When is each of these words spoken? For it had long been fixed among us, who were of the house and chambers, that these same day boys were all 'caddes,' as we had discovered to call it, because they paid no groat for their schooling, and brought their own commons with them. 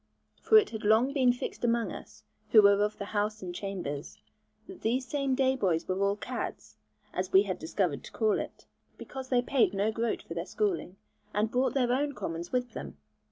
For 0.41 0.57
it 0.57 0.71
had 0.71 0.83
long 0.83 1.13
been 1.13 1.31
fixed 1.31 1.63
among 1.63 1.91
us, 1.91 2.23
who 2.49 2.63
were 2.63 2.83
of 2.83 2.97
the 2.97 3.05
house 3.05 3.43
and 3.43 3.53
chambers, 3.53 4.17
that 4.67 4.81
these 4.81 5.05
same 5.05 5.35
day 5.35 5.55
boys 5.55 5.87
were 5.87 6.01
all 6.01 6.15
'caddes,' 6.15 6.75
as 7.13 7.31
we 7.31 7.43
had 7.43 7.59
discovered 7.59 8.03
to 8.05 8.11
call 8.11 8.39
it, 8.39 8.65
because 8.97 9.29
they 9.29 9.43
paid 9.43 9.75
no 9.75 9.91
groat 9.91 10.23
for 10.23 10.33
their 10.33 10.47
schooling, 10.47 10.95
and 11.35 11.51
brought 11.51 11.75
their 11.75 11.91
own 11.93 12.13
commons 12.15 12.51
with 12.51 12.73
them. 12.73 12.97